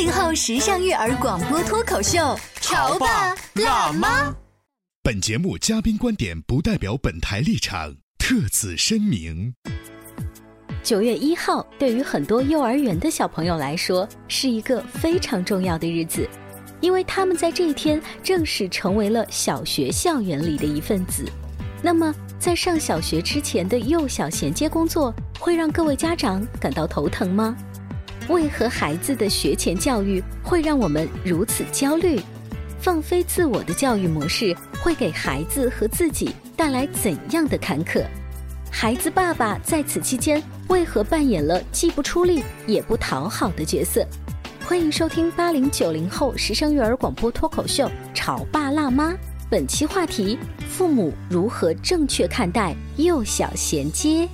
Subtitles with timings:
[0.00, 4.34] 八零后时尚育儿广播脱口秀，潮爸辣妈。
[5.02, 9.52] 本节目嘉宾观点不代表本台立场，特此声明。
[10.82, 16.26] 九月一号对于很多幼儿园的小朋友来说是一个非常重要的日子，
[16.80, 21.30] 因为他们在这一天正式成为了小学校园里的一份子。
[21.82, 27.54] 那么，在上小学之前的幼小衔接工作会让各位家长感到头疼吗？
[28.30, 32.20] 为何孩子的学前教育会让我们如此焦虑？
[32.80, 38.04] 放飞自我的教育模式会给孩子和自己带来怎样的坎坷？
[38.70, 44.06] 孩子爸爸在此期间为何扮演了既不出力也不讨好的角色？
[44.64, 49.10] 欢迎收听八零九零后时尚育儿广播脱口秀《潮爸辣妈》，
[49.50, 54.28] 本期话题：父母如何正确看待幼小衔接？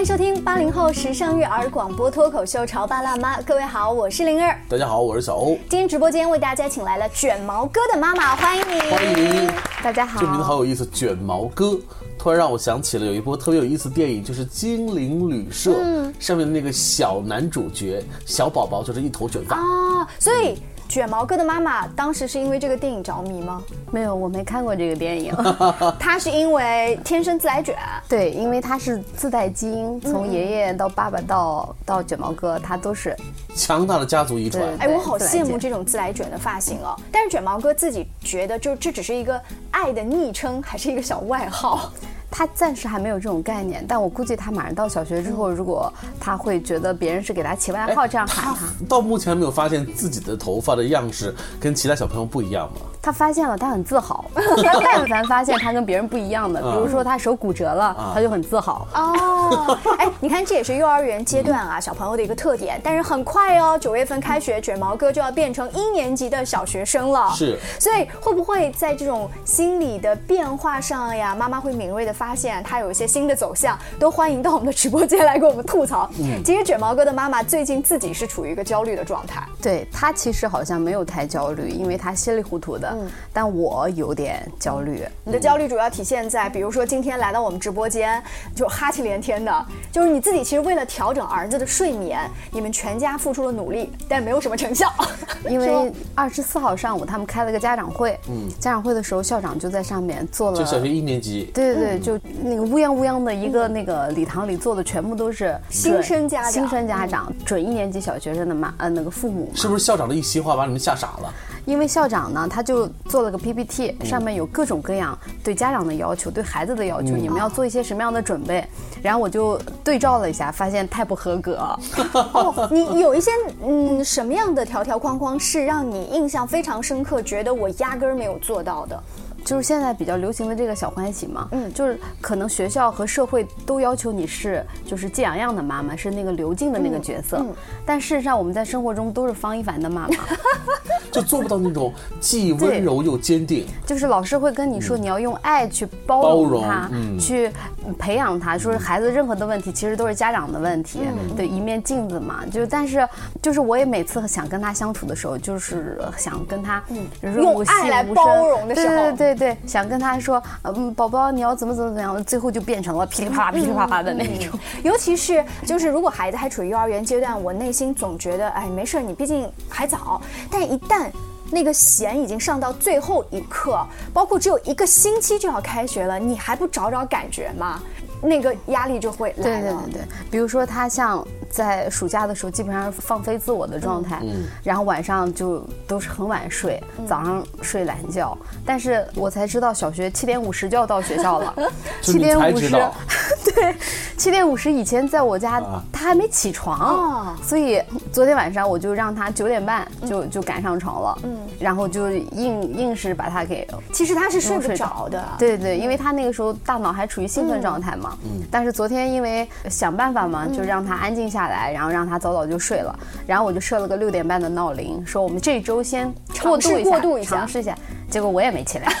[0.00, 4.58] 迎收听八零后时尚育儿广播脱口秀《潮爸辣妈》，各位好，我是灵儿。
[4.66, 5.58] 大家好，我是小欧。
[5.68, 8.80] 今天直播间为大家请来了卷毛哥的妈妈，欢迎你。
[8.90, 9.50] 欢迎，
[9.82, 10.18] 大家好。
[10.18, 11.78] 这名字好有意思，卷毛哥，
[12.18, 19.58] 突然让我想起了有一部特别有意思的电影，就是《精灵旅社》，嗯上面的那个小男主角小宝宝就是一头卷发。
[19.58, 20.56] 哦，所以
[20.90, 23.62] 卷毛哥的妈妈当时是因为这个电影着迷吗？
[23.92, 25.32] 没有，我没看过这个电影。
[26.00, 27.76] 他是因为天生自来卷。
[28.08, 33.16] 对，因为他是自带基因，从爷爷到爸爸到到卷毛哥，他都是
[33.54, 34.64] 强大的家族遗传。
[34.80, 36.98] 哎，我好羡慕这种自来卷的发型哦。
[37.12, 39.40] 但是卷毛哥自己觉得，就这只是一个
[39.70, 41.92] 爱的昵称，还是一个小外号？
[42.30, 52.80] 他暂时还没有这种概念，但我估计他马上到小学之后，如果他会觉得别人是给他起外号这样喊他，到目前还没有发现自己的头发的样式跟其他小朋友不一样吗？
[53.02, 54.24] 他发现了，他很自豪。
[54.34, 58.86] 他 但凡发现他跟别人不一样的，比如说他手骨折了，他就很自豪。
[58.94, 62.80] 哦， 哎，你看这也是幼儿园阶段啊小朋友的一个特点。
[62.84, 67.30] 但是很快哦，九月份开学，卷毛哥就要变成一年级的小学生了。
[67.34, 73.78] 是，所以会不会在这种心理的变化上呀，妈妈会敏锐的发现他有一些新的走向？
[73.98, 76.10] 都欢迎到我们的直播间来给我们吐槽。
[76.18, 79.42] 嗯，其实卷毛哥的妈妈最近自己是处于一个焦虑的状态。
[79.62, 82.89] 对他其实好像没有太焦虑，因为他稀里糊涂的。
[82.92, 85.04] 嗯，但我有点焦虑。
[85.24, 88.22] 你的焦虑主要体现在，比如说今天来到我们直播间
[88.54, 94.92] 就哈气连天的，就是你自己其实为了调整儿子的睡眠，你们全家付出了努力，但没有什么成效。
[95.48, 111.32] 因为二十四号上午他们开了个家长会，嗯，家长会的时候校长就在上面做了，就小学一年级，对对对，就那个乌泱乌泱的一个那个礼堂里坐的全部都是新生家长，新生家长，准一年级小学生的妈呃那个父母，是不是校长的一席话把你们吓傻了？
[111.64, 118.64] 因为校长呢，他就做了个 PPT，上面有各种各样对家长的要求，对孩子的要求，你们要做一些什么样的准备？
[119.02, 121.56] 然后我就对照了一下，发现太不合格。
[122.12, 123.30] 哦，你有一些
[123.62, 129.02] 嗯什么样的条条框框是让你印象非常深刻，觉得我压根儿没有做到的？
[129.44, 137.44] 就是现在比较流行的这个小欢喜嘛，嗯，就是可能学校和社会都要求你是就是季洋洋的妈妈，是那个刘静的那个角色，
[137.84, 140.16] 但事实上我们在生活中都是方一凡的妈妈，
[141.10, 143.66] 就做不到那种既温柔又坚定。
[143.86, 146.88] 就是老师会跟你说，你要用爱去包容他，
[147.18, 147.50] 去
[147.98, 151.00] 培养他，说孩子任何的问题其实都是家长的问题，
[151.36, 152.44] 对，一面镜子嘛。
[152.52, 153.08] 就但是
[153.42, 156.82] 就是我也每次想跟他相处的时候，就是想跟他
[157.22, 159.29] 用爱来包容的时候，对对对。
[159.34, 164.58] 对对，想跟他说，嗯，宝宝你要怎么怎么怎么样，最后就变成了噼里啪啦、噼里啪啦的那种。
[164.82, 170.20] 尤其是就是如果孩子还处于幼儿园阶段，我内心总觉得，哎，没事，你毕竟还早。
[170.50, 171.10] 但一旦
[171.50, 177.80] 那个弦已经上到最后一刻，包括只有一个星期就要开学了，你还不找找感觉吗？
[178.22, 184.22] 那个压力就会来对对对对，比如说他像在暑假的时候，基本上放飞自我的状态，
[184.62, 188.36] 然后晚上就都是很晚睡，早上睡懒觉。
[188.64, 191.54] 但是我才知道，小学七点五十就要到学校了，
[192.00, 192.70] 七点五十，
[193.54, 193.74] 对，
[194.16, 195.62] 七点五十以前在我家
[195.92, 197.82] 他还没起床，所以
[198.12, 208.16] 昨天晚上我就让他九点半就就赶上床了，嗯，然后就硬硬是把他给，其实他是睡不着的，对对，因为他那个时候大脑还处于兴奋状态嘛。
[208.24, 212.98] 嗯，但是昨天因为想办法嘛，就让他安静下来，然后让他早早就睡了。
[213.26, 217.76] 然后我就设了个六点半的闹铃，说我们这周先过渡一下，过渡一下，尝试一下。
[218.08, 218.92] 结果我也没起来。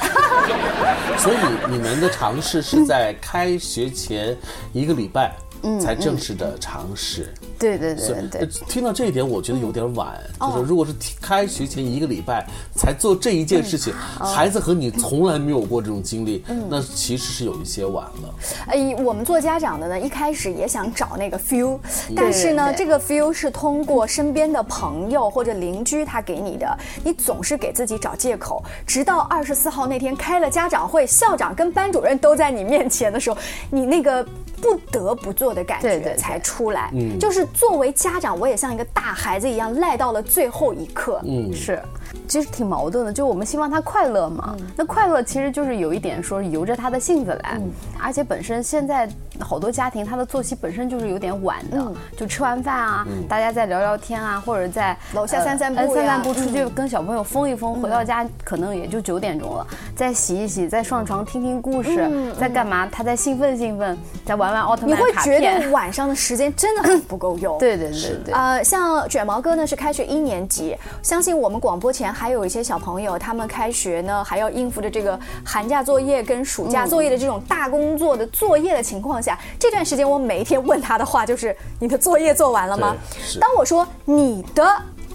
[1.18, 1.36] 所以
[1.68, 4.36] 你们的尝试是在开学前
[4.72, 5.32] 一个礼拜。
[5.78, 8.46] 才正式的尝试，对对对对。
[8.66, 10.18] 听到这一点，我觉得有点晚。
[10.40, 18.34] 就是如果是开学前一个礼拜才做这一件事情，孩子和你从来没有过这种经历，那其实是有一些晚了。
[18.68, 21.78] 哎，我们做家长的呢，一开始也想找那个 feel，
[22.16, 28.64] 但是呢，这个 feel 是通过身边的朋友或者邻居他给你的，你总是给自己找借口。
[28.86, 33.36] 直到二十四号那天开了家长会，校长跟班主任都在你面前的时候，
[33.70, 34.26] 你那个。
[34.60, 41.20] 不得不做的感觉才出来，就是作为家长，我也像一个大孩子一样赖到了最后一刻。
[41.24, 41.80] 嗯，是。
[42.26, 44.56] 其实挺矛盾的，就我们希望他快乐嘛。
[44.76, 47.60] 那快乐其实就是有一点说由着他的性子来，
[48.00, 49.08] 而且本身现在
[49.40, 59.66] 好多家庭他的作息本身就是有点晚的，就吃完饭啊，大家再聊聊天啊，或者在楼下散散步散散步出去跟小朋友疯一疯，回到家可能也就九点钟了，
[59.96, 62.86] 再洗一洗，再上床听听故事，再干嘛？
[62.86, 67.58] 他再兴奋兴奋，再玩玩奥特曼你会觉得晚上的时间真的很不够用。
[67.60, 68.34] 对对对对。
[68.34, 72.10] 呃，像卷毛哥呢是开学一年级，相信我们广播前。
[72.12, 82.96] 还有一些小朋友，他们开学呢，还要应付着这个寒假作业跟暑假作业的这种大工作的作业的情况下，这段时间我每一天问他的话就是：“你的作业做完了吗？”
[83.40, 84.64] 当我说“你的”，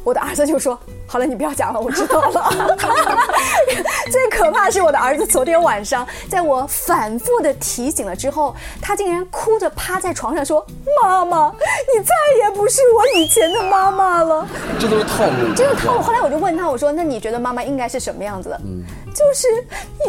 [0.05, 0.79] 我的儿子就说。
[1.07, 2.49] 好了，你不要讲了，我知道了。
[4.11, 10.65] 最可怕是我的儿子昨天晚上，在我反复的提醒了之后，他竟然哭着趴在床上说
[11.03, 11.53] ：“妈妈，
[11.95, 12.13] 你再
[12.43, 14.47] 也不是我以前的妈妈了。”
[14.79, 16.01] 这都是套路，这是套路。
[16.01, 19.47] 后来我就问他，我说：“那你觉得妈妈应该是什么样子的？”嗯，就是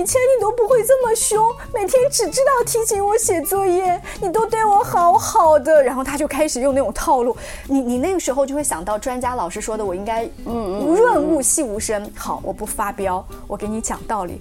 [0.00, 5.82] 以前你都不会这么凶，每天只知道提醒我写作业，你都对我好好的。
[5.82, 10.84] 然后他就开始用那种套路，你你那个时候就会想到专家老师说的，我应该嗯。
[10.96, 12.10] 润物细无声。
[12.16, 14.40] 好，我不发飙，我给你讲道理。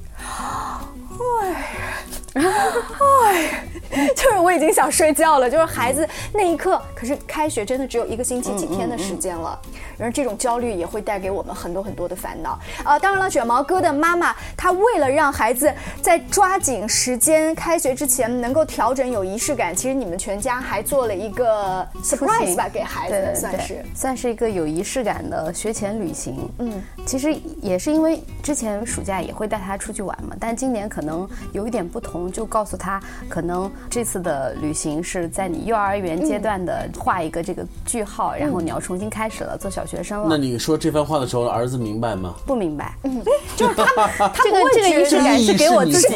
[1.43, 2.03] 哎，
[2.35, 3.63] 哎，
[4.15, 5.49] 就是我已经想睡觉了。
[5.49, 9.59] 就是孩子那一刻，可是开学真的只有一个星期几天的时间了。
[9.97, 12.99] 然后这种焦虑也会带给我们很多很多的烦恼啊！
[12.99, 26.49] 当然了，卷毛哥的妈妈，她为了让孩子在抓紧时间开学之前能够调整有仪式感，其实你们全家还做了一个 surprise 吧，给孩子算是算是一个有仪式感的学前旅行。
[26.59, 39.85] 嗯，其实也是因为之前暑假也会带他出去玩嘛，但今年可能有一点不同，就告诉他，可能这次的旅行是在你幼儿园阶段的画一个这个句号，然后你要重新开始了，做小。
[39.85, 42.33] 学生了，那你说这番话的时候，儿子明白吗？
[42.43, 43.23] 不明白，嗯，
[43.55, 43.85] 就是他，
[44.29, 46.15] 他这个这个仪式感是给我自己，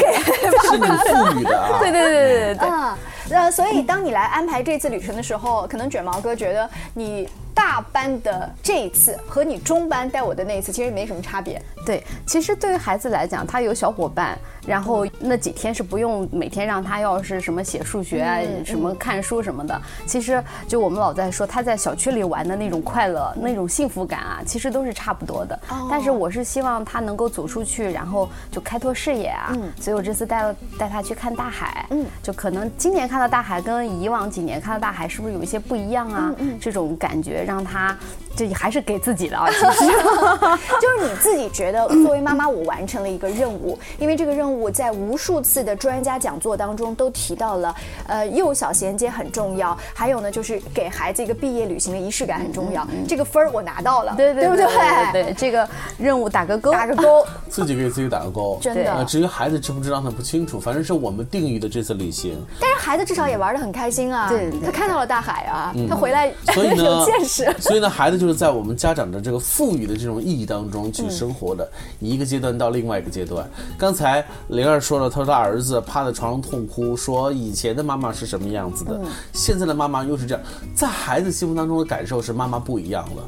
[0.71, 1.77] 是你赋予的啊。
[1.79, 2.97] 对对对对对对啊，
[3.29, 7.29] 呃，所以当你来安排这次旅程的时候，可能卷毛哥觉得你。
[7.59, 11.61] 大班的这一次和你中班带我的那一次其实没什么差别。
[11.85, 19.81] 对，其实对于孩子来讲，他有小伙伴，然后那几天是不用每天让他要是什么写数学啊，什么看书什么的。
[20.05, 25.59] 其实就我们老在说他在小区里玩的那种快乐、那种幸福感啊，其实都是差不多的。
[25.89, 29.51] 但是我是希望他能够走出去，然后就开拓视野啊。
[29.81, 31.85] 所以我这次带了带他去看大海。
[31.89, 36.33] 嗯，就可能今年看到大海跟以往几年看到大海是不是有一些不一样啊？
[36.61, 37.43] 这种感觉。
[37.49, 37.97] 让他，
[38.35, 39.91] 这还是给自己的啊，其实
[40.79, 47.75] 就是你自己觉得， 作为妈妈，我完成了一个任务，因为这个任务在无数次的专家讲座当中都提到了，
[48.05, 52.87] 呃，幼小衔接很重要，还有呢，就是给孩子一个毕业旅行的仪式感很重要。
[53.07, 55.11] 这个分儿我拿到了，对对对不对？
[55.11, 59.03] 对这个任务打个勾，打个勾，自己给自己打个勾，真的。
[59.05, 62.39] 至于孩子知不知道，他不清楚，反正是我们定义的这次旅行。
[62.59, 67.38] 但是孩子至少也玩的很开心啊，对，他看到了大海啊，他回来所以有 见识。
[67.59, 71.69] 所以呢，孩子就是在我们家长的这个赋予的这种意义当中去生活的，
[71.99, 73.49] 一个阶段到另外一个阶段。
[73.77, 78.99] 刚才灵儿说了，她说她儿子趴在床上痛哭，说以前的妈妈是什么样子的，
[79.33, 80.43] 现在的妈妈又是这样，
[80.73, 83.23] 在孩子心目当中的感受是妈妈不一样了。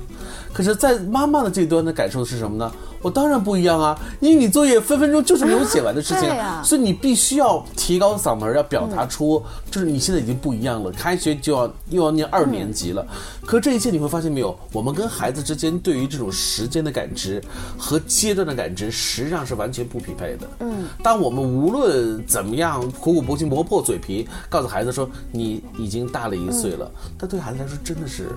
[0.54, 2.72] 可是，在妈妈的这端的感受是什么呢？
[3.02, 6.30] 我当然不一样啊，因为你作业分分钟就是没有写完的事情，
[6.64, 9.42] 所以你必须要提高嗓门，要表达出
[9.72, 13.04] 就是你现在已经不一样了，开学就要又要念二年级了。
[13.44, 17.42] 可这一切你会发现没有，我们跟孩子之间对于这种时间的感知
[17.76, 20.48] 和阶段的感知，实际上是完全不匹配的。
[20.60, 28.28] 嗯，当我们无论怎么样苦苦薄情磨破嘴皮，告诉孩子说你已经大了一岁了，但对孩子来说真的是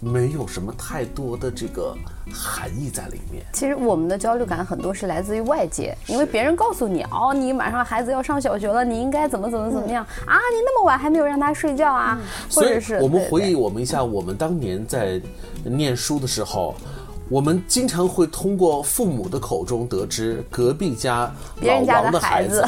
[0.00, 1.94] 没有什么太多的这个
[2.32, 3.44] 含义在里面。
[3.52, 10.34] 其实我们的焦虑感很多是来自于外界，因为别人告诉你哦，你马上孩子要上小学了，你应该怎么怎么怎么样、啊？
[10.34, 12.18] 你那么晚还没有让他睡觉啊？
[12.50, 15.20] 或者是我们回忆我们一下，我们当年在
[15.64, 16.74] 念书的时候。
[17.28, 22.64] 我们经常会通过父母的口中得知，隔壁家老王的孩孩子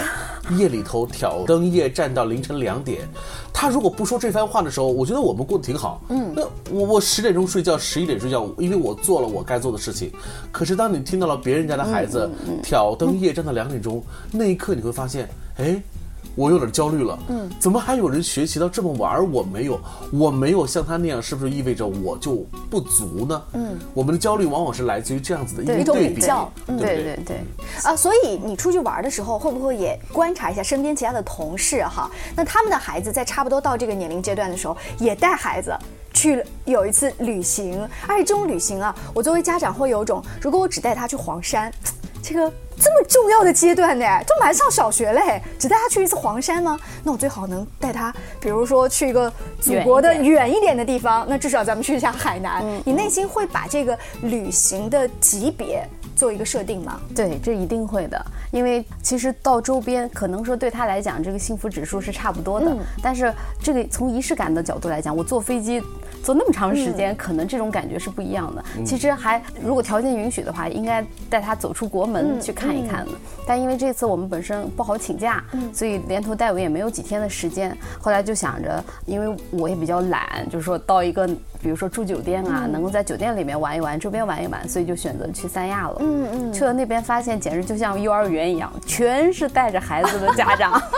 [0.59, 3.09] 夜里头挑灯夜战到凌晨两点。
[3.52, 6.02] 他如果不说这番话的时候，我觉得我们过得挺好。
[6.09, 10.12] 嗯，那我我十点钟睡觉，十一点睡觉，因为我做了我该做的事情。
[10.52, 12.31] 可是当你听到了别人家的孩子
[12.62, 15.81] 挑灯夜战到两点钟，那一刻你会发现，哎。
[16.37, 19.81] 我有点焦虑了，嗯，怎么还有人学习到这么晚，而我没有？
[20.13, 23.43] 我没有像他那样，是不是意味着我就不足呢？
[23.53, 27.03] 嗯，我们的焦虑往往是来自于这样子的一对个比，较对不对？
[27.03, 27.41] 对对，
[27.83, 32.11] 啊，所以你出去玩的时候，会不会也观察一下身边其他的同事哈？
[32.37, 35.77] 那他们的孩子在差不多到这个年龄阶段的时候，也带孩子
[36.15, 41.73] 去有一次旅行，而且这种旅行啊，我作为家长会有种，如果我只带他去黄山，
[42.23, 46.79] 这个这么重要的阶段呢，都马上上小学嘞，只带他去一次黄山吗？
[47.03, 52.65] 那我最好能带他，比如说去一个祖国的远一点远一点的地方，那至少咱们去一下海南。
[52.85, 55.87] 你内心会把这个旅行的级别
[56.21, 57.00] 做一个设定吗？
[57.17, 65.83] 对，这一定会的，因为其实到周边可能说对他来讲，这个幸福指数是差不多的，但是这个从仪式感的角度来讲，我坐飞机。
[66.23, 68.62] 坐那么长时间，可能这种感觉是不一样的。
[68.85, 73.12] 其实还如果条件允许的话，应该带他走出国门去看一看的。
[73.47, 77.75] 但因为这次我们本身不好请假，所以连头带尾也没有几天的时间。
[77.99, 81.27] 后来就想着，因为我也比较懒，就是说到一个
[81.62, 85.97] 比如说住酒店啊，能够在酒店里面玩一玩，周边玩一玩，所以就选择去三亚了。
[86.00, 90.81] 嗯嗯，去了那边发现简直就像幼儿园一样，全是带着孩子的家长。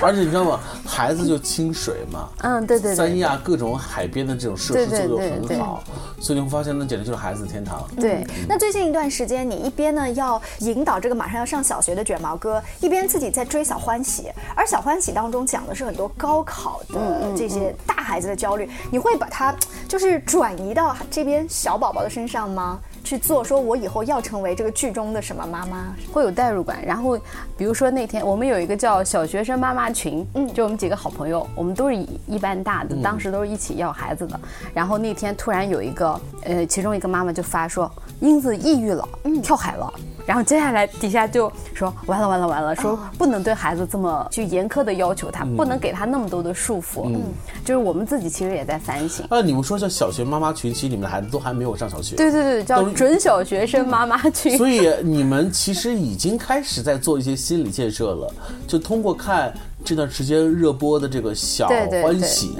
[0.00, 0.60] 而且你知道吗？
[0.84, 5.82] 孩子就清水嘛， 嗯，对对对，三亚各种海边的这种设施做得对对很好，
[6.20, 7.84] 所以你会发现那简直就是孩子的天堂。
[7.96, 8.24] 对。
[8.48, 19.54] 那最近一段时间，你一边呢要引导这个马上要上小学的卷毛哥，一边自己在追小欢喜，而小欢喜当中讲的是很多高考的这些大孩子的焦虑，你会把它
[19.88, 22.80] 就是转移到这边小宝宝的身上吗？
[23.08, 25.94] 去做说我以后要成为这个剧中的什么妈妈？
[26.12, 26.84] 会有代入感。
[26.84, 27.18] 然后，
[27.56, 34.38] 比如说那天我们有一个叫小学生妈妈群，嗯，就我们几个好朋友，我们都是一一班大的，当时都是一起要孩子的。
[34.74, 39.90] 然后那天突然有一个，呃，其中一个妈妈就发说，英子抑郁了，嗯，跳海了。
[40.26, 47.06] 然后接下来底下就说完了完了完了，说不能对孩子这么去严苛的要求他，不能给他那么多的束缚。
[47.06, 47.22] 嗯，
[47.64, 49.24] 就是我们自己其实也在反省。
[49.30, 52.14] 啊，你们说这小学妈妈群，其实你们的孩子都还没有上小学。
[52.16, 54.58] 对对对，叫准小学生妈妈群。
[54.58, 58.34] 所以你们其实已经开始在做一些心理建设了，
[58.66, 62.56] 就通过看这段时间热播的这个小欢喜，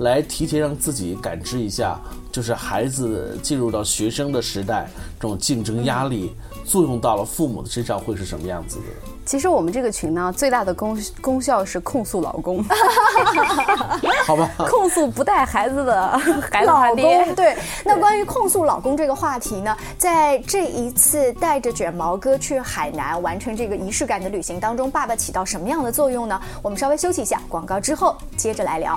[0.00, 2.00] 来提前让自己感知一下，
[2.32, 4.90] 就是孩子进入到学生的时代，
[5.20, 6.32] 这种竞争压力
[6.64, 9.15] 作用到了父母的身上会是什么样子的？
[9.26, 12.64] 其实我们这个群呢，最大的功功效是控诉老公，
[14.24, 14.48] 好吧？
[14.56, 16.16] 控诉不带孩子的
[16.50, 17.34] 孩子老公。
[17.34, 26.40] 对，那关于控诉老公这个话题呢，在这一次带着卷毛哥去海南完成这个仪式感的旅行当中，爸爸起到什么样的作用呢？
[26.62, 28.96] 我们稍微休息一下，广告之后接着来聊。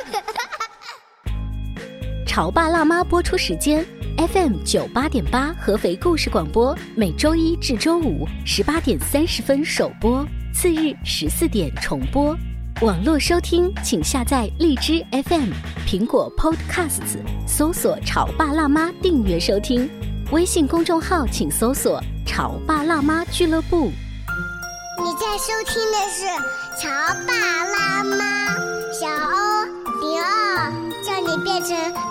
[2.31, 3.85] 潮爸辣妈播出时间
[4.15, 12.33] ：FM 九八点八合肥故事广播，每周一至周五十八点三十分首播，次日十四点重播。
[12.83, 15.49] 网络收听，请下载荔枝 FM、
[15.85, 19.89] 苹果 Podcasts，搜索“潮爸辣妈”订阅收听。
[20.31, 23.91] 微信公众号请搜索“潮爸辣妈俱乐部”。
[25.03, 26.25] 你在收听的是
[26.81, 26.89] 《潮
[27.27, 27.33] 爸
[27.65, 28.15] 辣妈》，
[28.97, 29.50] 小欧，
[31.21, 31.69] 你变成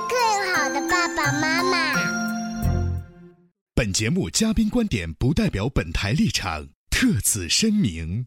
[0.09, 1.95] 更好的爸爸妈妈。
[3.75, 8.26] 本节目嘉宾观点不代表本台立场，特此声明。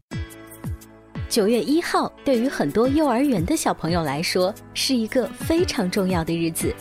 [1.28, 6.74] 九月一号对于很多幼儿园的小朋友来说是一个非常重要的日子，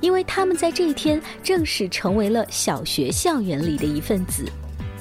[0.00, 4.44] 因为他们在这一天正式成为了小学校园里的一份子。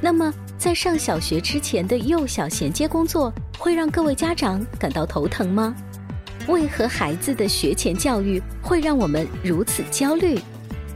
[0.01, 5.75] 那么，在上小学之前的幼小衔接工作会让各位家长感到头疼吗？
[6.47, 10.39] 为何孩子的学前教育会让我们如此焦虑？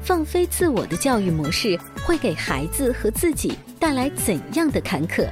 [0.02, 5.28] 放飞自我的教育模式会给孩子和自己带来怎样的坎坷？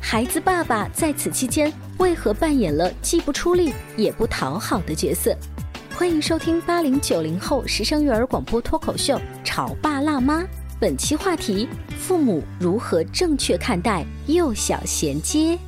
[0.00, 5.36] 孩子爸爸在此期间为何扮演了既不出力也不讨好的角色？
[5.96, 10.40] 欢迎收听八零九零后时尚育儿广播脱口秀《潮爸辣妈》，
[10.78, 15.58] 本期话题：父母如何正确看待幼小衔接？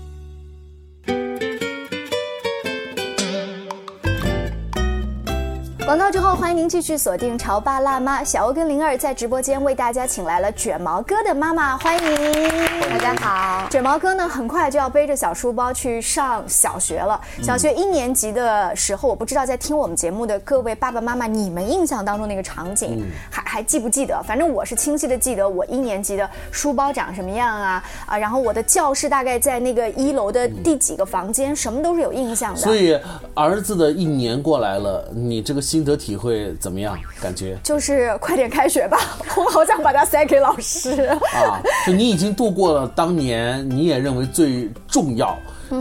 [5.91, 12.70] 广告之后，欢迎您继续锁定《潮爸辣妈》，小欧跟灵儿在直播间为大家请来了卷毛哥的妈妈，欢迎。
[12.89, 13.69] 大家好。
[13.69, 17.21] 卷毛哥呢，很快就要背着小书包去上小学了。
[17.43, 24.21] 小学一年级的时候，我不知道在听我们节目的各位爸爸妈妈，你们印象当中那个场景还还记不记得？
[24.23, 32.59] 反正我是清晰的记得我一年级的书包长什么样啊啊，然后我的教室大概在那个一楼的第几个房间，什么都是有印象的。
[32.59, 32.99] 所以
[33.35, 36.99] 儿子的一年过来了，你这个心得体会怎么样？
[37.21, 38.99] 感觉就是快点开学吧，
[39.37, 41.61] 我好想把它塞给老师啊！
[41.87, 45.37] 就你已经度过了当年你也认为最重要。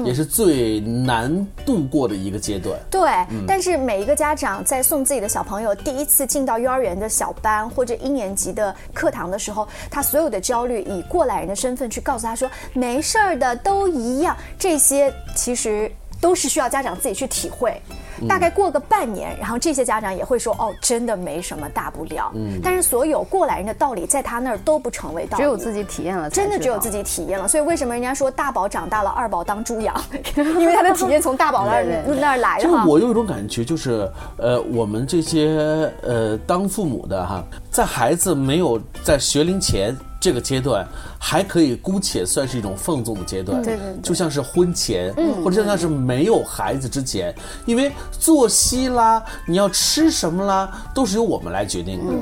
[0.06, 2.80] 也是最难度过的一个阶段。
[2.92, 3.10] 对，
[3.48, 15.92] 但是每一个家长在送自己的小朋友第一次进到幼儿园的小班或者一年级的课堂的时候，他所有的焦虑以过来人的身份去告诉他说：“没事儿的，都一样。”这些其实
[16.22, 17.82] 都是需要家长自己去体会。
[18.28, 27.48] 大概过个半年，然后这些家长也会说：“哦，真的没什么大不了。”嗯，但是所有过来人的道理，在他那儿都不成为道理，只有自己体验了，真的只有自己体验了。
[27.48, 29.96] 所以为什么人家说大宝长大了，二宝当猪养？
[30.36, 32.64] 因为他的体验从大宝那儿那儿来的。
[32.64, 39.96] 就我有一种感觉，就是呃，我们这些呃当父母的哈，在孩子没有在学龄前。
[40.22, 40.86] 这个阶段
[41.18, 47.34] 还可以姑且算是一种放纵的阶段，对对，就像是婚前，或者就像是没有孩子之前，
[47.66, 52.14] 因为作息啦，你要吃什么啦，都是由我们来决定的。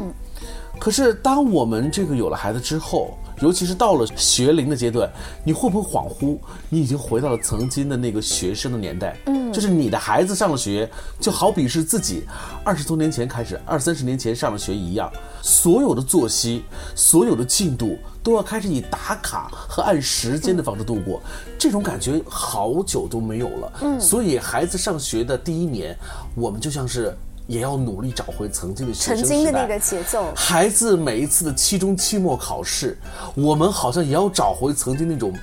[0.79, 5.09] 可是当我们这个有了孩子之后，尤其是到了学龄的阶段，
[5.43, 6.37] 你会不会恍惚，
[6.69, 9.17] 你已经回到了曾经的那个学生的年代？
[9.25, 10.87] 嗯，就是你的孩子上了学，
[11.19, 12.25] 就好比是自己
[12.63, 15.11] 二十多年前开始，二三十年前上了学一样，
[15.41, 16.63] 所有的作息，
[16.95, 21.21] 所有的进度都要开始以打卡和按时间的方式度过，
[21.57, 23.73] 这种感觉好久都没有了。
[23.83, 25.97] 嗯，所以孩子上学的第一年，
[26.35, 27.15] 我们就像是。
[27.47, 30.33] 也要努力找回曾经的曾经的那个节奏。
[30.35, 32.97] 孩子每一次的期中、期末考试，
[33.35, 35.33] 我们好像也要找回曾经那种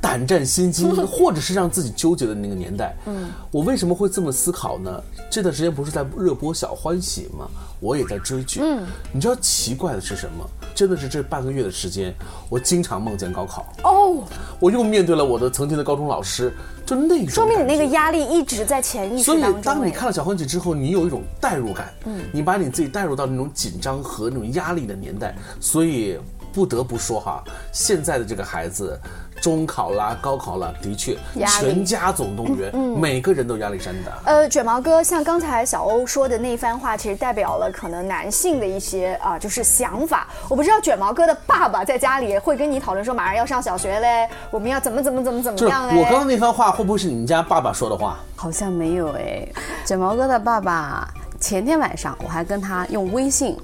[0.00, 2.92] 胆战心惊， 或者是让自己纠结的那个年代。
[3.06, 5.00] 嗯，我为什么会这么思考呢？
[5.30, 7.48] 这段时间不是在热播《小欢喜》吗？
[7.78, 8.58] 我也在追剧。
[8.60, 10.44] 嗯，你知道奇怪的是什么？
[10.78, 12.14] 真的是这半个月的时间，
[12.48, 13.66] 我经常梦见高考。
[13.82, 14.22] 哦，
[14.60, 16.52] 我又面对了我的曾经的高中老师。
[16.86, 19.50] 就那种，说明你那个压力一直在潜意识当中。
[19.50, 26.16] 所以，当你看了小欢喜之后，你有一种代入感，嗯，你把你自己带入到那种紧张和那种压力的年代，所以
[26.58, 27.40] 不得不说哈，
[27.70, 28.98] 现在的这个孩子。
[29.40, 31.16] 中考啦，高考啦，的确，
[31.60, 34.10] 全家总动员，每个人都压力山大。
[34.24, 40.26] 呃，卷毛哥，像刚才小欧说的那番话，其实代表了可能男性的一些啊，就是想法。
[40.48, 45.96] 我不知道卷毛哥的爸爸在家里会跟你讨论说，马上要上小学嘞，我们要怎么怎么怎么怎么样嘞？
[45.96, 48.18] 我刚刚那番话会不会是你们家爸爸说的话？
[48.34, 49.46] 好像没有哎，
[49.86, 53.56] 卷毛哥的爸爸前天晚上我还跟他用微信。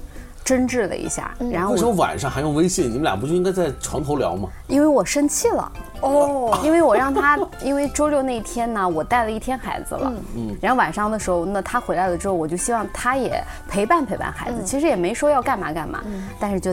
[0.45, 2.85] 争执了一下，然后为什么晚上还用微信？
[2.85, 4.47] 你们俩不就应该在床头聊吗？
[4.67, 5.71] 因为我生气了。
[6.01, 16.03] 哦， 因为我让他，因为周六那天呢，我带了一天孩子了，嗯，然后晚上的时候，那他回来了之后，我就希望他也陪伴陪伴孩子，其实也没说要干嘛干嘛，
[16.39, 16.71] 但是就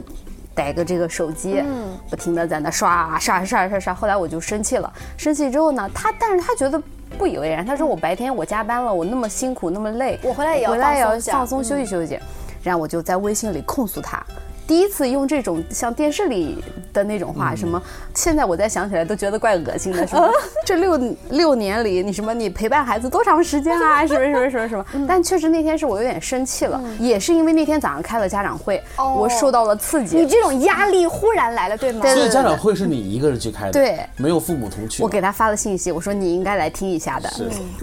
[0.55, 1.99] 逮个这个手机，嗯。
[2.11, 6.79] 不停的在那刷刷刷刷刷，后来我就生气了，生气之后呢，他但是他觉得
[7.17, 12.19] 不以为然，他说我白天我加班了，我那么辛苦那么累，我回来也要回来也要放松休息休息。
[12.63, 14.25] 然后我就在微信里控诉他，
[14.67, 17.83] 第一次用这种像电视里的那种话，什么
[18.15, 20.31] 现在我再想起来都觉得怪恶心的，什么
[20.65, 20.97] 这六
[21.31, 32.07] 六年里你什么你陪伴孩子多长时间啊，什么什么什么什么，但确实那天是我有点生气了，也是因为那天早上开了家长会，我受到了刺激，你这种压力忽然来了，对吗？
[32.07, 35.03] 所以家长会是你一个人去开的，对，没有父母同去。
[35.03, 37.29] 我给他发了信息，我说你应该来听一下的。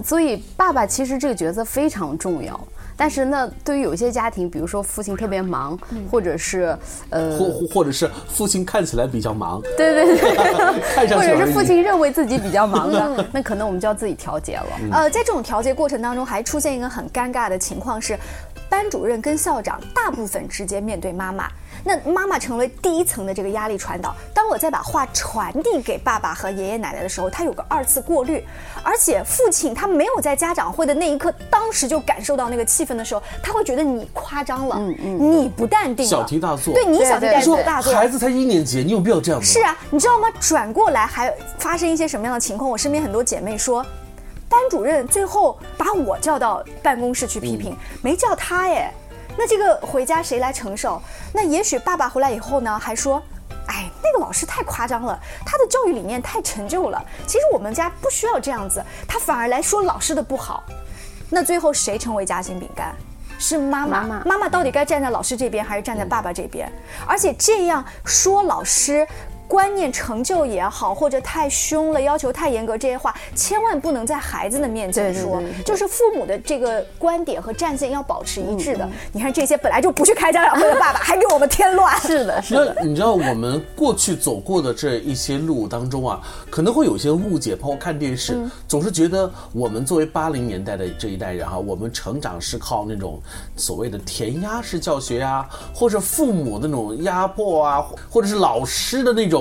[0.04, 2.60] 所以爸爸其实这个角色非常重要。
[3.00, 5.80] 但是呢，对于有些家庭，比如说父亲特别忙，
[6.12, 6.78] 或者是
[7.10, 10.36] 呃，或或者是父亲看起来比较忙，对对对，
[10.94, 14.66] 看上或者是父亲认为自己比较忙的， 那可能我们就要自己调节了。
[14.92, 18.20] 呃，在这种调节过程当中，还出现一个很尴尬的情况是，
[18.70, 21.50] 班主任跟校长大部分直接面对妈妈。
[21.84, 24.16] 那妈妈成为第一层的这个压力传导。
[24.34, 28.44] 当我再把话传递给爸爸和爷爷奶奶的时候，他有个二次过滤，
[28.84, 37.28] 而且父亲他没有在家长会的那一刻，当时就感受到那个气氛的时候，他会觉得你夸张了，你不淡定了，小题大做，对你小题
[37.66, 39.46] 大做，孩子才一年级，你有必要这样吗？
[39.46, 40.28] 是啊，你知道吗？
[40.40, 42.70] 转过来还发生一些什么样的情况？
[42.70, 43.86] 我身边很多姐妹说，
[44.48, 48.94] 班主任最后把我叫到办公室去批评，没叫他哎，
[49.40, 51.02] 那这个回家谁来承受？
[51.34, 53.24] 那也许爸爸回来以后呢，还说。
[53.68, 57.00] 哎，那个老师太夸张了，他的教育理念太陈旧了。
[57.28, 60.64] 其实我们家不需要这样子，他反而来说老师的不好。
[61.30, 62.96] 那最后谁成为夹心饼干？
[63.38, 64.02] 是妈妈。
[64.02, 66.68] 妈妈妈妈到底该站在老师这边，还是站在爸爸这边？
[67.08, 69.08] 而且这样说老师。
[69.50, 75.38] 观念成就也好，或者太凶了，要求太严格，这些话千万不能在孩子的面前说。
[75.38, 78.88] 对对对对就是父母的这个观点和战线要保持一致的。
[79.12, 81.98] 你看这些本来就不去开家长会的爸爸，还给我们添乱。
[82.00, 82.76] 是的，是的。
[82.78, 93.20] 那你知道我们过去走过的这一些路当中啊，可能会有一些误解，包括看电视，总是觉得我们作为八零年代的这一代人哈、我们成长是靠那种
[93.56, 99.39] 所谓的填鸭式教学啊，或者父母的那种压迫啊，或者是老师的那种。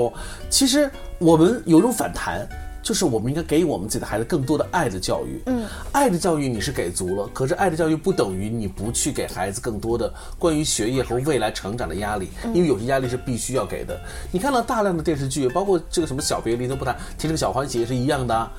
[0.51, 2.47] 其实我们有一种反弹。
[2.81, 14.01] 就是我们应该给予我们自己的孩子更多的爱的教育，嗯，爱的教育你是给足了，可是爱的教育不等于你不去给孩子更多的关于学业和未来成长的压力，因为有些压力是必须要给的。
[14.33, 18.51] 你看到大量的电视剧，包括这个什么小别离都不谈，其实这个小欢喜也是一样的啊。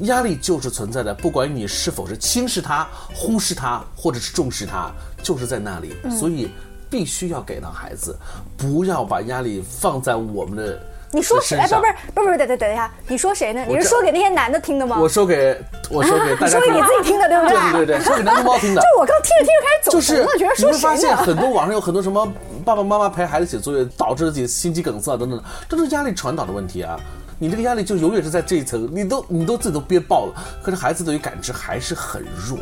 [0.00, 4.92] 压力就是存在的，不管你是否是轻视它、忽视它，或者是重视它，
[5.24, 5.92] 就是在那里。
[6.16, 6.50] 所以
[6.90, 8.16] 必须要给到孩子，
[8.56, 10.80] 不要把压力放在我们的。
[11.12, 11.56] 你说谁？
[11.56, 13.64] 哎，不身上不是不是不是，等等等一下，你说谁呢？
[13.68, 14.98] 你是说给那些男的听的吗？
[15.00, 15.56] 我说给
[15.88, 17.56] 我说给大家听，说给你自己听的，对不对？
[17.56, 18.82] 对对对对，说给男同胞听的。
[18.82, 21.16] 就我刚听着听着开始走就是神了，觉得你会发说谁呢？
[21.16, 22.26] 现很多网上有很多什么
[22.64, 26.98] 爸爸妈妈陪孩子写作业导致自己心肌梗塞啊等等，这都是压力传导的问题啊。
[27.38, 32.58] 你这个压力就永远是在这一层，你都你都自己都憋爆了，可是孩子对于感知还是很弱，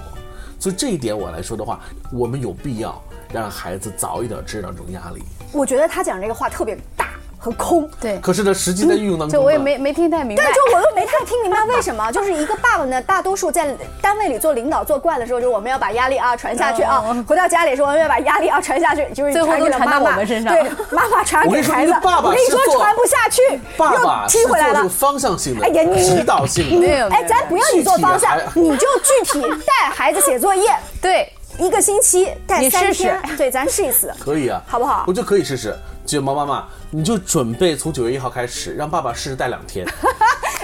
[0.64, 1.78] 所以这一点我来说的话，
[2.10, 2.98] 我们有必要
[3.30, 5.22] 让孩子早一点知道这种压力。
[5.52, 7.10] 我觉得他讲这个话特别大
[7.44, 7.88] 和空。
[8.00, 10.42] 对，可是呢，实际在运用当中呢，就我也没没听太明白。
[10.42, 10.54] 对，。
[10.54, 20.54] 就我又没太听明白为什么，就是一个爸爸呢，大多数在单位里做领导做惯的时候，就是我们要把压力啊传下去啊，回到家里说我们要把压力啊传下去，就是最后传给了都传到妈妈我们身上。
[20.54, 23.42] 对，妈妈传给孩子，爸爸我跟你说传不下去，
[23.76, 24.80] 爸爸踢回来了。
[24.80, 24.88] 做。
[24.88, 34.12] 方向性的，哎呀，你指导性的，没有哎，咱不要你做方向你就具体带孩子写作业，对，一个星期带三天，对，咱试一次。
[34.18, 35.04] 可以啊，好不好？
[35.06, 35.76] 我觉得可以试试。
[36.06, 39.86] 卷毛妈妈，你就准备从九月一号开始，让爸爸试试带两天。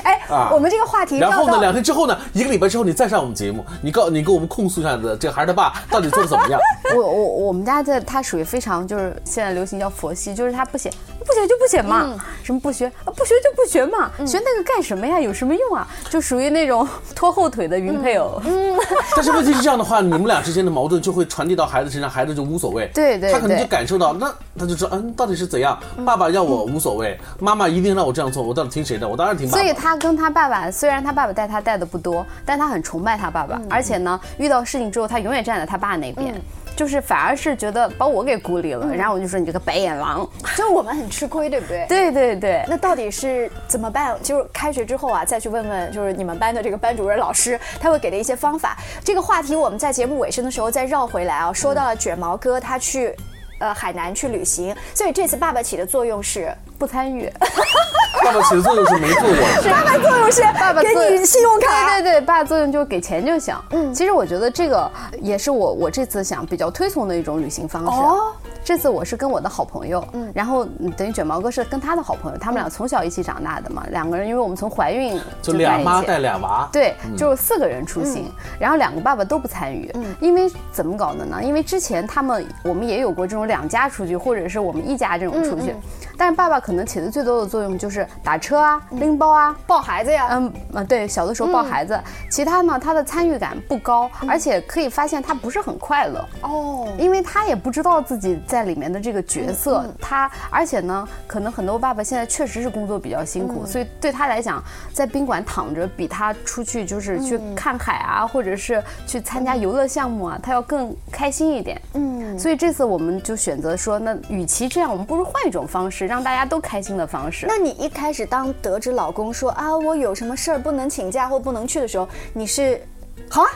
[0.02, 6.58] 哎啊，我们这个话题然后呢，两天之后呢，一个礼拜之后你再上我们节目，你告你给我们控诉一下子这个孩儿他爸到底做的怎么样？
[6.96, 10.90] 我我我们家的他属于非常就是现在流行叫佛系，就是他不写
[11.30, 15.20] 不写就不写嘛，什么不学啊不学就不学嘛，学那个干什么呀？
[15.20, 15.86] 有什么用啊？
[16.10, 18.42] 就属于那种 拖后腿的云配偶。
[19.14, 22.90] 但是问题是这样的话，你们俩之间的矛盾就会传递到孩子身上，孩子就无所谓。
[22.92, 25.78] 对对他可能就感受到，那他就知道，嗯，到底是怎样？
[26.04, 29.08] 爸爸要我无所谓，妈妈一定让我这样做，我到底听谁的？
[29.08, 29.62] 我当然听爸爸。
[29.62, 36.34] 所以他跟他爸爸，虽然他爸爸带他带的不多，但他很崇拜他爸爸，而且呢，遇到事情之后，他永远站在他爸那边，
[36.80, 38.86] 就是反而是觉得把我给孤立了。
[38.96, 41.84] 然后我就说你这个白眼狼， 就我们很吃亏，对不对？
[41.86, 42.64] 对对对。
[42.66, 44.16] 那到底是怎么办？
[44.22, 48.78] 就是开学之后啊，再去问问，就是你们班的这个班主任老师，他会给的一些方法。
[49.04, 53.14] 这个话题我们在节目尾声的时候再绕回来啊，说到了卷毛哥他去。
[53.58, 57.30] 呃，海南去旅行，所以这次爸爸起的作用是不参与，
[58.24, 59.36] 爸爸起的作用是没做过。
[59.70, 63.54] 爸爸作用是爸爸给你信用卡，对对对，爸爸作用就是给钱就行。
[63.70, 67.88] 嗯，其实我觉得这个也是我我这次想比较推崇的一种旅行方式。
[67.90, 68.32] 哦，
[68.64, 75.64] 这次我是跟我的好朋友，嗯，然后嗯等于卷毛哥是跟他的好朋友，他们俩从小一起长大的嘛，两个人因为我们从怀孕就在一起。
[75.64, 76.68] 俩妈带俩娃。
[76.72, 81.42] 对，就是四个人出行，然后两个爸爸都不参与，因为怎么搞的呢？
[81.42, 85.74] 因为之前他们我们也有过这种两家出去，或者是我们一家这种出去，
[86.16, 90.28] 但是爸爸可能起的最多的作用就是打车啊、拎包啊、抱孩子呀。
[90.30, 91.98] 嗯啊，对，小的时候抱孩子。
[92.30, 96.24] 其他呢，他的参与感不高，而且可以发现他不是很快乐。
[96.42, 99.86] 哦，因为他也不知道自己在里面的这个角色。
[100.00, 111.80] 他而且呢，可能很多爸爸现在确实是工作比较辛苦，所以对他来讲，在宾馆躺着比他出去就是去看海啊，或者是去参加游乐项目啊，他要更开心一点。
[111.94, 117.46] 嗯，所以这次我们就选择说，那与其这样，我们不如换一种方式，让大家都开心的方式。
[117.46, 122.80] 那你一开始当得知老公说啊，我有什么事儿不能请假或不能去的时候，你是
[123.28, 123.48] 好啊？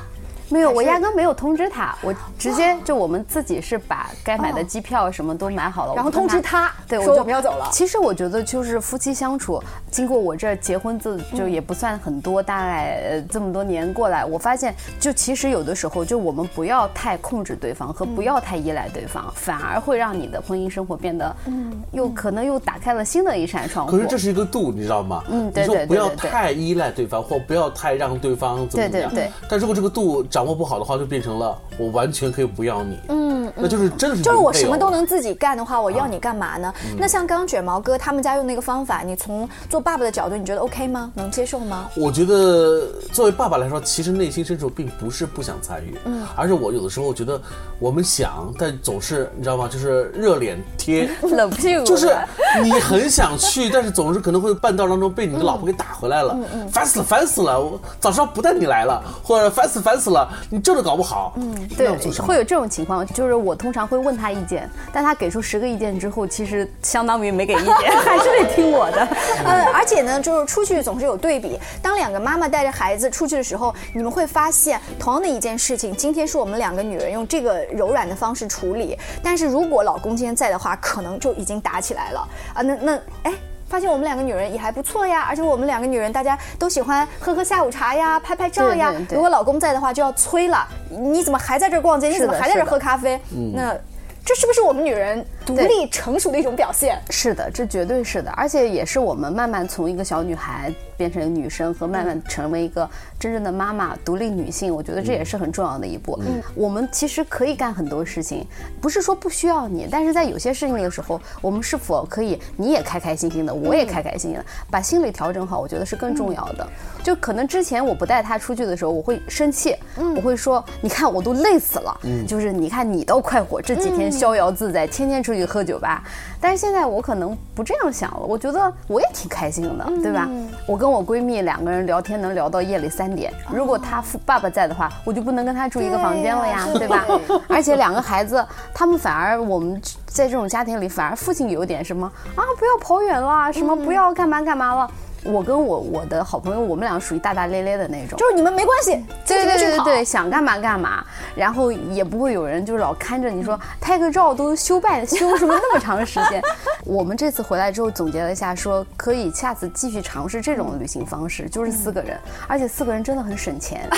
[0.55, 7.69] 没有，我压根没有通知他，我直接就我们自己是把该买的机票什么都买好了，然后通知他，对，说我们要走了。
[7.73, 23.91] 其实我觉得就是夫妻相处，经过我这结婚字就也不算很多，大概这么多年过来，我发现就其实有的时候就我们不要太控制对方和不要太依赖对方，反而会让你的婚姻生活变得，嗯，又可能又打开了新的一扇窗户。
[23.91, 25.25] 可是这是一个度，你知道吗？
[25.29, 28.93] 嗯，对对对，不要太依赖对方，或不要太让对方怎么样。
[28.93, 29.31] 对对对。
[29.49, 36.73] 但如果这个度掌握不好的话，就变成了我完全可以不要你，嗯，那就是真的是就是我什么都能自己干的话，我要你干嘛呢？
[36.99, 41.11] 那像刚刚卷毛哥他们家用那个方法，你从做爸爸的角度，你觉得 OK 吗？
[41.15, 41.89] 能接受吗？
[41.97, 47.41] 我觉得作为爸爸来说，其实内心深处并不是不想参与，嗯，而是我有的时候觉得
[47.79, 49.69] 我们想，但总是你知道吗？
[49.71, 52.15] 就是热脸贴 冷屁股，就是
[52.63, 56.37] 你很想去，但是总是可能会半道当中被你的老婆给打回来了，
[56.71, 57.61] 烦死了，烦死了！
[57.61, 61.69] 我早知道不带你来了，或者烦死烦死了，你这都搞不好，嗯。
[61.77, 61.89] 对，
[62.23, 69.07] 会有这种情况，就是我通常会问他意见，但他给出十个意见之后，其实相当于没给意见， 还是得听我的。
[69.45, 71.59] 呃，而且呢，就是出去总是有对比。
[71.83, 82.63] 当两个妈妈带着孩子出去的时候，你们会发现，同样的一件事情，今天是我们两个女人用这个柔软的方式处理，但是如果老公今天在的话，可能就已经打起来了啊。
[82.63, 83.33] 那那哎。
[83.75, 88.95] 发现我们两个女人也还不错呀，而且我们两个女人大家都喜欢喝喝下午茶呀，拍拍照呀。
[89.11, 92.07] 如果老公在的话，就要催了，你怎么还在这逛街？
[92.07, 93.21] 你怎么还在这喝咖啡？
[93.53, 93.77] 那。
[94.25, 96.99] 这是不是我们女人独立成熟的一种表现？
[97.11, 104.75] 是的，这绝对是的，而且也是我们慢慢从一个小女孩变成一个女生，和慢慢成为一个真正的妈妈、独立女性。
[104.75, 106.19] 我觉得这也是很重要的一步。
[106.23, 108.47] 嗯，我们其实可以干很多事情，
[108.81, 116.67] 不是说不需要你，但是在有些事情的时候，我们是否可以你也开开心心的，我也开开心心的，把心理调整好，我觉得是更重要的。
[117.03, 119.77] 就可能之前我不带他出去的时候，我会生气，
[120.17, 124.11] 我会说，你看我都累死了，就是你看你倒快活，这几天。
[124.15, 126.03] 逍遥自在，天天出去喝酒吧。
[126.41, 130.29] 但是现在我可能不这样想了，我觉得我也挺开心的，对吧？
[130.67, 133.33] 我跟我闺蜜两个人聊天能聊到夜里三点。
[133.51, 137.05] 如果他父爸爸在的话，我就不能跟他住一个房间了呀，对吧？
[137.49, 138.45] 而且两个孩子，
[138.75, 144.91] 他们反而我们在这种家庭里，反而父亲有点什么啊，不要跑远了，什么不要干嘛干嘛了。
[145.25, 156.43] 我跟我我的好朋友，我们俩属于大大咧咧的那种，就是你们没关系，对对对对，想干嘛干嘛，然后也不会有人就是老看着你说拍个照都修败修什么那么长时间。
[156.85, 163.89] 我们这次回来之后总结了一下，说可以下次继续尝试这种旅行方式，就是四个人，而且四个人真的很省钱，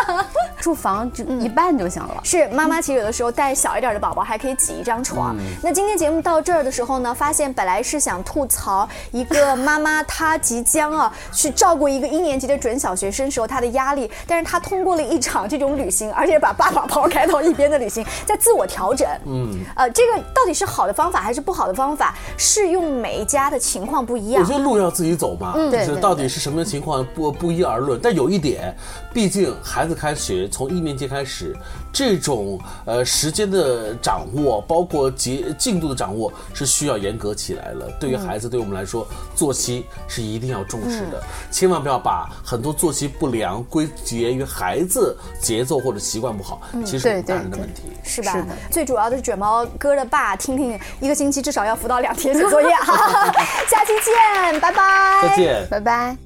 [0.60, 2.20] 住房就一半就行了。
[2.22, 5.34] 是妈妈其实有的时候带小一点的宝宝还可以挤一张床。
[5.62, 10.66] 那今天节目到这儿的时候呢，发现本来是想吐槽一个妈妈她即。
[10.66, 19.06] 将啊去照顾一个一年级的准小学生时候她的压力，但是她通过了一场这种旅行，而且把爸爸抛开到一边的旅行，在自我调整。
[19.26, 22.16] 嗯，呃，这个到底是好的方法还是不好的方法？
[22.36, 24.42] 适用每一家的情况不一样。
[24.42, 28.00] 我觉得路要自己走嘛，就是到底是什么情况不不一而论。
[28.02, 28.76] 但有一点，
[29.14, 31.56] 毕竟孩子开学从一年级开始，
[31.92, 37.90] 这种呃时间的掌握，包括节进度的掌握，是需要严格起来了。
[37.98, 40.66] 对于孩子，对我们来说，作息是一定要。
[40.66, 48.44] 重视的，千万不要把很多作息不良归结于孩子节奏或者习惯不好，其实是大人的问题，是吧？
[48.68, 52.68] 最主要的是卷毛哥的爸，听听一个星期至少要辅导两天写作业，
[53.70, 56.25] 下期见，拜拜，再见，拜拜。